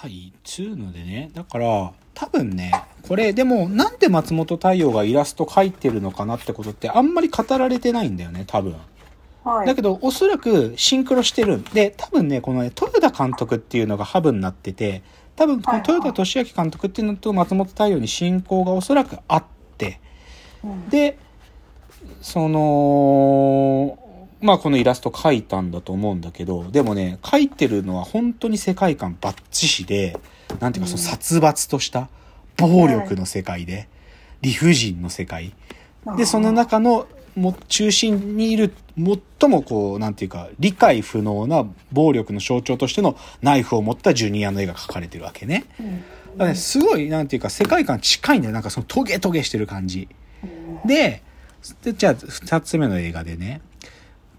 [0.00, 2.72] はい、つうのでね、だから、多分ね、
[3.06, 8.76] これ、でも、なんで松本太陽がイラスト描いてるのかなってことって、あんまり語られてないんだよね、多分。
[9.44, 9.66] はい。
[9.66, 11.58] だけど、おそらくシンクロしてる。
[11.58, 15.02] んで、多分ね、このね、豊田監督っていうのがハブになってて、
[15.36, 19.44] 多分、この豊田俊明監督っていうのと松本太陽に親交がおそらくあっ
[19.76, 20.00] て、
[20.64, 20.88] うん。
[20.88, 21.18] で、
[22.22, 23.98] その、
[24.40, 30.18] まあこのイラスト描いたんだと思うんだけど、でもね、描いてるのは本当に世界観バッチシで、
[30.60, 32.08] なんていうかその殺伐とした
[32.56, 33.88] 暴力の世界で、
[34.42, 35.52] 理不尽の世界。
[36.16, 37.06] で、その中の
[37.36, 38.72] も中心にいる
[39.40, 45.64] 最もこう、なんていうか、理解不能な暴力の象徴としてのナイフを持ったジュニアの絵が描かれてるわけね。
[46.36, 48.54] ね、すごい、なんていうか、世界観近いんだよ。
[48.54, 50.08] なんかそのトゲトゲしてる感じ。
[50.84, 51.22] で、
[51.82, 53.60] でじゃあ、二つ目の映画でね、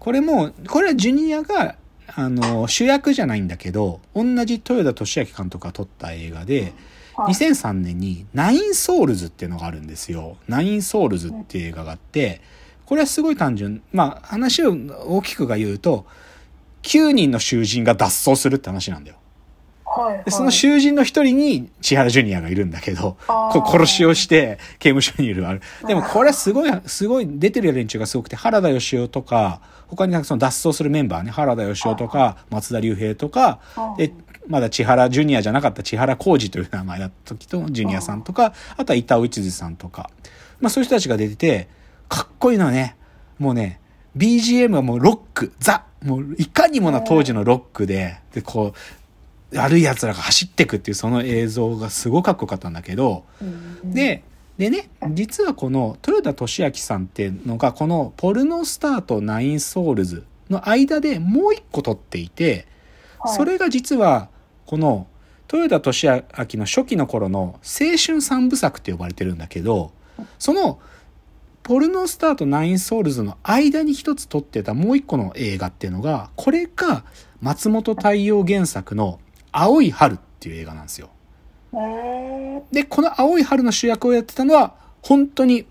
[0.02, 1.76] これも、これはジュニアが、
[2.08, 6.72] あの、主役じゃないんだけど、同じ豊田俊明監督が撮った映画で、はい
[7.14, 10.38] 2003年にナインソウルズっていうのがあるんですよ。
[10.48, 12.40] ナインソウルズっていう映画があって、
[12.86, 13.82] これはすごい単純。
[13.92, 14.74] まあ、話を
[15.06, 16.06] 大きくが言うと、
[16.84, 19.18] 9人の囚人が脱走するって話なんだよ。
[20.00, 20.24] はいはい。
[20.24, 25.60] でその囚人の一人に千原ジュニアがいるんだけど、こう殺しをして刑務所にいるある。
[25.86, 33.60] でもこれすごい、すごい出てる連中がすごくて、原田義雄とか、他にその脱走するメンバーね、原田義雄とか、松田龍平とか、
[33.98, 34.12] で、
[34.48, 40.10] まだ千原ジュニアじゃなかった千原浩二という名前だった時と、ジュニアさんとか、あとは板尾一二さんとか、
[40.60, 41.68] まあそういう人たちが出てて、
[42.08, 42.96] かっこいいのはね、
[43.38, 43.80] もうね、
[44.16, 45.84] BGM はもうロック、ザ。
[46.04, 48.78] もういかにもな当時のロックで、で、こう、
[49.54, 54.22] 悪い奴らが走ってくっていうその映像がすごくかっこよかったんだけど、うん、で、
[54.58, 62.66] でね、実はこの豊田俊明さんっていうのが、このポルノスターとナインソウルズの間でもう一個撮っていて、
[63.18, 63.36] はい。
[63.36, 64.28] それが実は、
[64.66, 65.06] この
[65.52, 66.22] 豊田俊明
[66.58, 69.92] の初期の頃の青春三部作って呼ばれてるんだけど、
[70.38, 70.78] その
[71.62, 77.04] ポルノスターとナインソウルズの間に一つ撮ってたもう一個の映画っていうのが、これが
[77.40, 79.20] 松本太陽原作の
[79.52, 81.10] 青い春っていう映画なんですよ。
[82.72, 85.66] で、この青い春の主役をやってたのは、本当に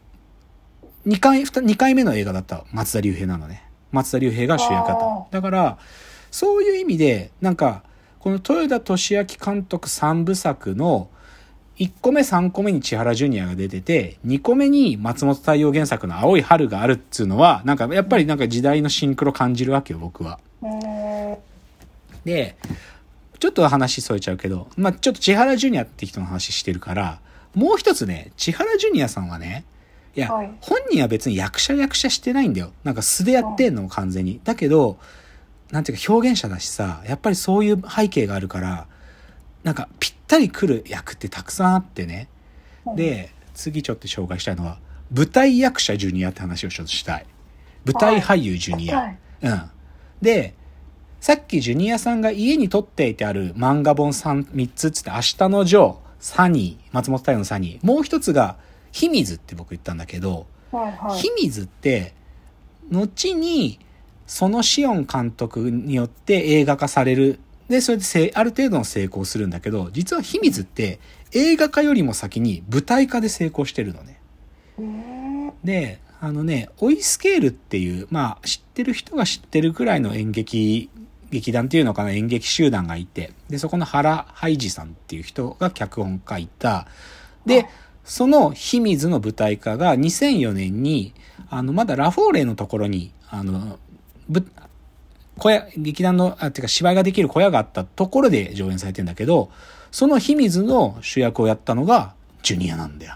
[1.05, 3.63] 2回、2回目の映画だった松田龍平なのね。
[3.91, 5.27] 松田龍平が主役だったの。
[5.31, 5.77] だから、
[6.29, 7.83] そういう意味で、なんか、
[8.19, 11.09] この豊田俊明監督3部作の
[11.77, 20.39] 1個目3個目に千原ジュニアが出てて、2個目に松本太陽原作の青い春があるっつうのは、なんかやっぱりなんか時代のシンクロ感じるわけよ、僕は。
[22.23, 22.55] で、
[23.41, 27.19] ちょっと話添えちゃうけど、まあ、ちょっと千原ジュニアって人の話してるから、
[27.55, 29.65] もう一つね、千原ジュニアさんはね、
[30.15, 32.71] いや、はい本人は別に役者役者してないんだよ。
[32.83, 34.39] なんか素でやってんの、完全に。
[34.43, 34.99] だけど、
[35.71, 38.85] なんていうか表現者だしさ、やっぱりそういう背景があるから、
[39.63, 42.27] なんかぴったり来る役ってたくさんあってね。
[42.95, 44.77] で、次ちょっと紹介したいのは、
[45.11, 47.25] 舞台役者ジュニアって話をちょっとしたい。
[47.85, 48.97] 舞台俳優ジュニア。
[48.97, 49.61] はいうん。
[50.21, 50.53] で、
[51.21, 58.57] さっきジュニアさんが家に撮っていてある漫画本 3, 3つっつって、明日のジョー、サニー、松本太陽のサニー、もう一つが、
[58.91, 62.15] 秘密って僕言ったんだけど、はいはい秘密って、
[62.89, 63.79] 後に、
[64.25, 67.39] そのシオン監督によって映画化される。
[67.69, 70.99] で、それでせある程度の成功するんだけど、実は秘密って
[71.33, 74.19] 映画化よりも先に舞台化で成功してるのね。
[75.63, 80.89] で、あのね、オイスケールっていう、まあ、知ってる人が知ってるくらいの演劇、
[81.31, 86.87] 劇団っていうのかな、演劇集団がいて、で、そこの原ハイジさんっていう人が脚本書いた、
[87.45, 87.65] で、
[88.03, 91.13] その秘密の舞台化が2004年に、
[91.49, 93.79] あの、まだラフォーレのところに、あの、
[94.29, 94.45] ぶ
[95.37, 99.49] 小屋、劇団の、あ、ってか芝居ができる小屋があったところで上演されてんだけど、
[99.91, 102.13] その秘密の主役をやったのが、
[102.43, 103.15] ジュニアなんだよ。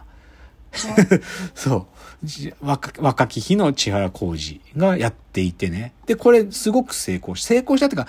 [1.55, 1.85] そう。
[2.23, 5.93] じ若若き日の千原浩二がやっていてね。
[6.05, 8.07] で、これすごく成功し、成功したっていうか、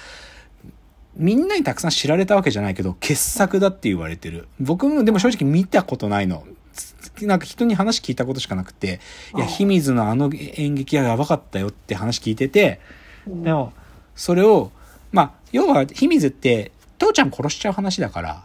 [1.17, 4.49] みんなにたくさん知られたわけじゃないけど、傑作だって言われてる。
[4.61, 6.45] 僕もでも正直見たことないの。
[6.73, 9.01] つなんか人に話聞いたことしかなくて、
[9.35, 12.81] いや、あ秘密のあの演劇はやばかったよって話聞いてて、
[13.27, 13.73] でも、
[14.15, 14.71] それを、
[15.13, 18.45] まあ、要は秘密って、父ちゃん殺しちゃう話だから、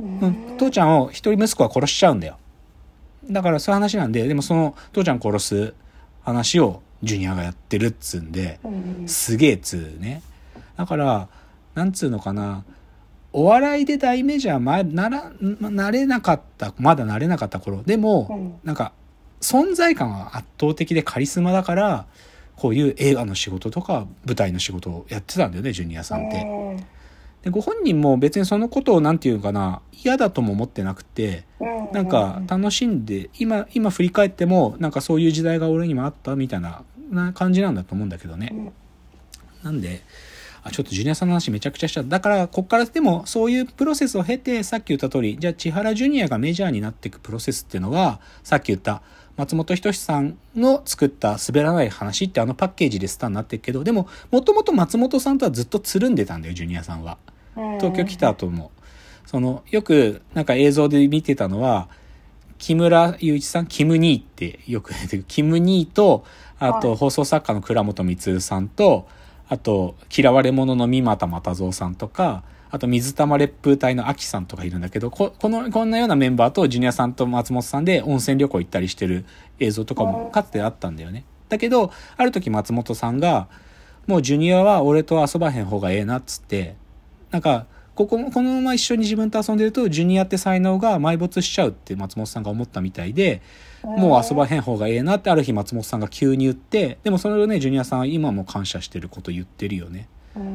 [0.00, 2.36] うん、父ちゃんを一人息子は殺しちゃうんだよ。
[3.30, 5.74] だからそういう話なんで、でもその父ちゃん殺す
[6.22, 10.22] 話をジュニアがやってるっつうんで、うんすげえっつうね。
[10.76, 11.28] だから、
[11.74, 12.64] なんつうのかな、
[13.32, 18.92] お笑いで大メジャーまなら、なれなかった、まだなれなかった頃、でも、なんか、
[19.40, 22.06] 存在感は圧倒的でカリスマだから、
[22.56, 26.46] こういう映画の仕事とか舞台の仕事をやってたんだよね、ジュニアさんって。
[27.42, 31.92] でご本人も別にそのことをなんていうのかな嫌だとも思ってなくてうん。
[31.92, 38.50] なんか楽しんで今今振り返ってもなんかそういう時代が俺にもあったみたいなな感じなんだと思うんだけどね。
[38.52, 38.72] うん。
[39.62, 40.02] なんで
[40.64, 49.02] あちょっとジュニアさんの話めちゃくちゃしちゃっただからこっからでもそういうプロセスを経てさっき言った通りじゃあ千原ジュニアがメジャーになっていくプロセスっていうのはさっき言った
[49.36, 57.18] 松本人志さんの作った滑らない話ってあのパッケージでスターになってるけどでももともと松本さんとはずっとつるんでたんだよジュニアさんは。
[57.54, 58.70] 東京来た後も、
[59.26, 61.88] その、よくなんか映像で見てたのは、
[62.58, 66.24] 木村雄一さん、キムニーってよく出てくる、キムニーと、
[66.58, 66.96] あとはい。
[66.96, 69.08] 放送作家の倉本光さんと、
[69.48, 79.26] あと、嫌われ者の三股又蔵さんとか、あと水玉烈風隊の秋さんとかいるんだけど、ここの、こんなようなメンバーとジュニアさんと松本さんで温泉旅行行ったりしてる
[79.60, 81.26] 映像とかもかつてあったんだよね。
[81.50, 83.48] だけど、ある時松本さんが、
[84.06, 86.74] もうジュニアは俺と遊ばへん方がええなっつって、
[87.30, 93.42] なんか、ここも、このまま一緒に自分と遊んでると、ジュニアって才能が埋没しちゃうって松本さんが思ったみたいで、
[93.82, 100.08] もう遊ばへん方がええなってある日松本さんが急に言って、でもそれをね、ジュニアさんは今も感謝してること言ってるよね。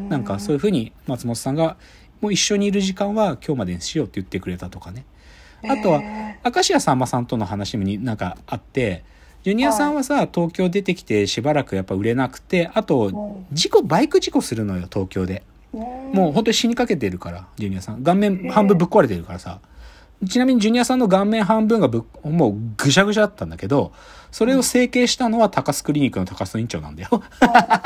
[0.09, 1.77] なんかそういうふうに松本さんが、
[2.21, 5.05] もう一緒にいる時間は今日までにしようって言ってくれたとかね。
[5.63, 6.01] あとは、
[6.45, 9.03] 明石家さんまさんとの話もになんかあって、
[9.43, 15.43] ジュニアさんはさ、東京出てきてしばらくやっぱ売れなくて、あと、事故、バイク事故するのよ、東京で。
[15.73, 18.03] もう本当に死にかけてるから、ジュニアさん。
[18.03, 19.59] 顔面半分ぶっ壊れてるからさ。
[20.25, 23.91] ちなみにジュニアさんの顔面半分がぶっもうぐしゃぐしゃだったんだけど、
[24.31, 27.23] それを整形したのは高須クリニックの高須院長なんだよ。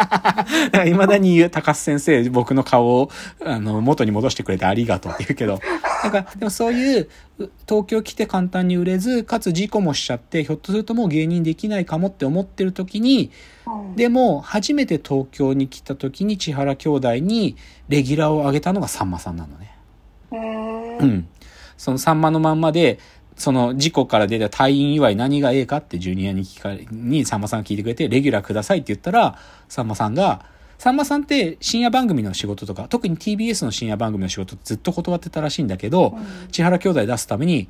[0.88, 3.10] いまだに言う高須先生、僕の顔を
[3.44, 5.60] あの元に戻してくれてありがとうって言うけど、
[6.04, 13.32] なんかでもそういうう東京来て簡単に売れず、かつ事故もしちゃって、ひょっとするともう芸人できないかもって思ってる時に、
[13.96, 17.56] でも、初めて東京に来た時に千原兄弟に
[17.90, 19.76] レギュラーを上げたのがさんまさんなのね。
[20.32, 21.28] ううんん。
[21.82, 23.00] そのさんまのまんまで、
[23.36, 30.46] その事故から出た退院祝い何がええかってジュニアに聞かれ、にさんまさんが聞いてくれて、レギュラーくださいって言ったら、さんまさんが、
[30.78, 36.16] さんまさんって深夜番組の仕事とか、特に TBS の深夜番組の仕事ずっと断ってたらしいんだけど、
[36.52, 37.68] 千原兄弟出すために、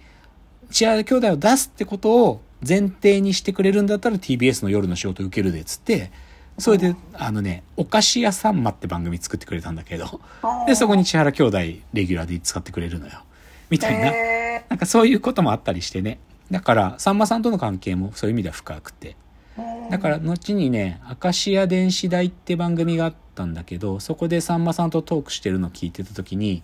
[0.71, 6.11] 千原兄弟を出すってことを前提にしてくれるんだったら TBS の夜の仕事受けるでっつって、
[6.57, 10.19] それで、あのね、お菓子屋さんまって番組作ってくれたんだけど、
[10.67, 13.23] で、そこに千原兄弟レギュラーで使ってくれるのよ。
[13.71, 14.07] みたいな。
[14.09, 16.19] へなんかそういうこともあったりしてね。
[16.51, 19.15] だから、さんまさんとの関係もそういう意味では深くて。
[19.57, 26.63] ーだから、後にね、明石家電子台って番組があったんだけど、そこでさんまさんとトークしてるのを聞いてた時に、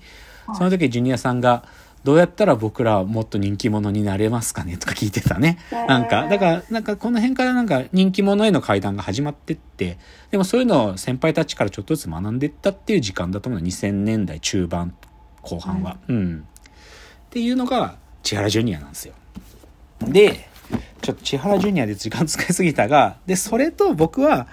[0.57, 1.63] その時ジュニアさんが、
[2.04, 5.57] どうやったら僕らはもっと人気者になれますかねとか聞いてたね。
[5.71, 9.98] なんか、だから、なんかこの辺からなんか人気者への階段が始まってって、
[10.31, 13.68] でもそういうのを先輩たちからちょっとずつ学んでったっていう時間だと思うの。
[13.68, 14.95] 2000年代中盤、
[15.42, 15.98] 後半は。
[16.07, 16.48] うん。
[17.27, 19.13] っていうのが千原ジュニアなんですよ。
[20.01, 20.50] で、
[21.01, 24.47] ちょっと千原ジュニアで時間使いすぎたが、で、それと僕は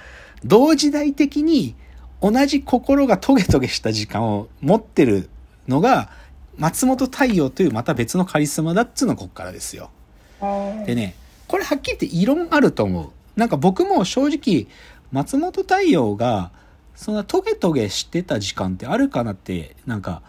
[0.44, 1.74] 同時代的に
[2.20, 5.28] 同じ心がトゲトゲした時間を持ってる
[5.68, 6.10] のが
[6.56, 9.90] 松本太陽というまた別のカリスマだっつうのこっからですよ。
[10.86, 11.14] でね、
[11.48, 13.10] これはっきり言って異論あると思う。
[13.36, 14.66] なんか僕も正直、
[15.10, 16.50] 松本太陽が、
[16.94, 20.22] そんなトゲトゲしてた時間ってあるかなって、なんか、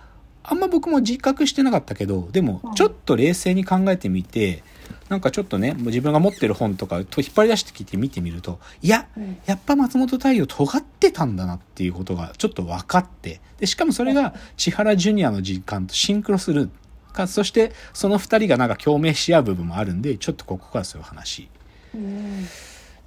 [0.48, 2.74] あんま僕も自覚してなかったけど、でもう、ん。
[2.76, 4.64] ちょっと冷静に考えてみて、
[5.10, 9.38] なんかちょっとね、自分が持ってる本とかと引っ張り出してきて見てみると、いや、うん。
[9.46, 16.70] やっぱ松本太陽尖ってたんだなっていうことがちょっと分かって、で、しかもそれが千原ジュニアの時間とシンクロする
[17.14, 21.50] か、そしてその二人がなんか共鳴し合う部分もあるんで、ちょっとここからそういう話。
[21.96, 22.46] うん。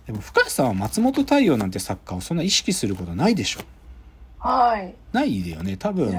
[0.07, 3.61] でも深谷さんは松本太陽なんて作家をそんな意識することないでしょ
[4.39, 4.95] はい。
[5.13, 6.13] ないでよね多分。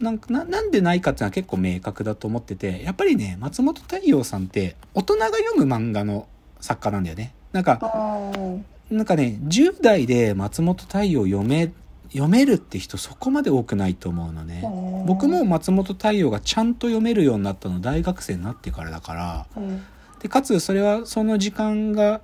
[0.00, 6.28] なんかななんでないかっていうのは結構明確だと思っててやっぱりね松本太陽さんって大人が読む漫画の
[6.60, 7.34] 作家なんだよね。
[7.52, 11.72] なんかうんなんかね10代で松本太陽読め
[12.10, 14.62] 読めるって人そこまで多くないと思うのね。
[15.06, 19.46] 僕も松本太陽がちゃんと読めるようになったの大学生になってからだから。
[19.56, 19.82] うん。
[20.20, 22.22] でかつそれはその時間が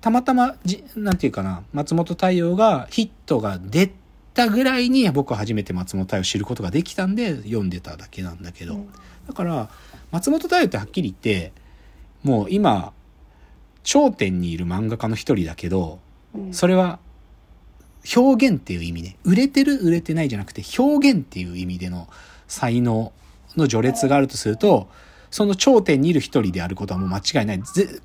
[0.00, 3.92] たまたまじなんていうかな松本太陽がヒットが出
[4.36, 8.88] たぐらいに僕は初めて松本太陽を知ることができたんで読んでただけなんだけど、うん。
[9.26, 9.70] だから
[10.12, 11.52] 松本太陽ってはっきり言って
[12.22, 12.92] もう今
[13.82, 15.98] 頂点にいる漫画家の一人だけど
[16.34, 16.54] うん。
[16.54, 16.98] それは
[18.14, 19.16] 表現っていう意味ね。
[19.24, 22.08] 売れてる売れてないじゃなくて表現っていう意味での
[22.46, 23.12] 才能
[23.56, 24.88] の序列があるとすると
[25.30, 27.62] その頂点にいる一人であることはもう間違いない。
[27.62, 28.00] ぜ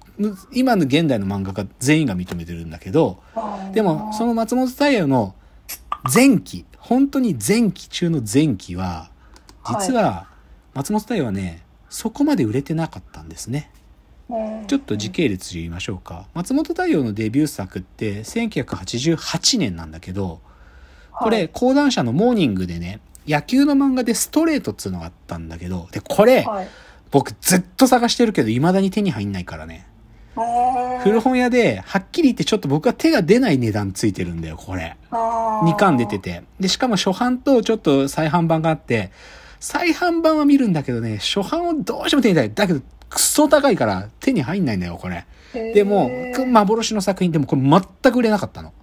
[0.53, 3.21] 今の現代の漫画家全員が認めてるんだけど
[3.73, 5.35] でもその松本太陽の
[6.13, 9.11] 前期、本当に前期中の前期は、
[9.65, 10.27] 実は、
[10.73, 13.69] 松本太陽はね、そこまで売れてなかったんですね。
[13.73, 16.25] うんちょっと時系列で言いましょうか。
[16.33, 20.39] 松本太陽のデビュー作って1988年なんだけど、
[21.11, 26.67] これ、講談社のモーニングでね、野球の漫画でストレートっつうのがあったんだけど、で、これ、はい。
[27.11, 29.85] 僕ずっと探してるけど、未だに手に入んないからね。
[30.35, 31.03] はい。
[31.03, 34.97] 古本屋で、はっきり言ってちょっと僕は手が出ない値段ついてるんだよ、これ。
[35.11, 36.31] 2巻出てて。
[36.31, 36.43] て。
[36.59, 39.11] で、しかも初版とちょっと再販版があって、
[39.59, 42.67] 再販版は見るんだけどね、初版をどうしても手に入れたい。
[42.67, 45.25] だけど、クソ高いから手に入んないんだよ、これ。
[45.53, 48.73] でも、く幻の作品でもこれ全く売れなかったの。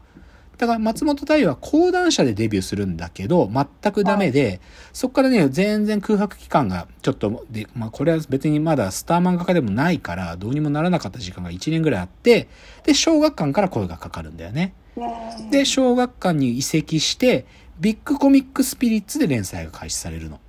[0.59, 4.61] だから松本太陽は講談社でデビューするんだけど、全くダメで、
[4.93, 12.49] そこからね、全然空白期間がちょっと、で、まあこれは別にまだスター漫画家でもないから、どうにもならなかった時間が1年ぐらいあって、
[12.83, 14.75] で、小学館から声がかかるんだよね。
[14.97, 17.47] うんで、小学館に移籍して、
[17.79, 20.41] ビッグコミックスピリッツで連載が開始されるの。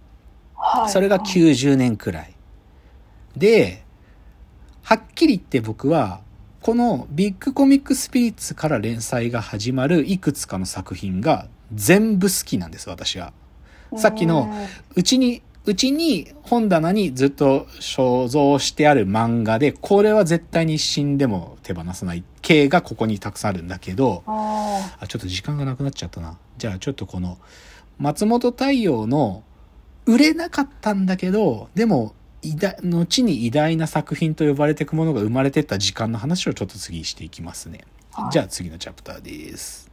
[0.56, 2.34] はいそれが90年くらい。
[3.38, 3.84] で、
[4.82, 6.22] はっきり言って僕は、
[6.62, 13.32] このビッグコミックスピリッツから連載が始まるいくつかの作品が全部好きなんです、私は。
[13.96, 14.54] さっきの
[14.96, 26.38] うちに、うちに本棚にずっと所蔵してある漫画で、これは絶対に死んでも手放さない系がここにたくさんあるんだけど、ああ、ちょっと時間がなくなっちゃったな。
[26.58, 27.38] じゃあちょっとこの、
[28.00, 29.44] 松本太陽の、
[30.06, 37.86] 売れなかったんだけど、でも、偉大、後に偉大な作品と呼ばれていくものが生まれてった時間の話をちょっと次していきますね。
[38.12, 39.89] はいじゃあ次のチャプターです。